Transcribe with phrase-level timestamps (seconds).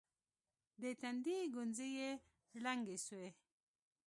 [0.81, 2.09] د تندي گونځې يې
[2.63, 3.29] ړنګې سوې.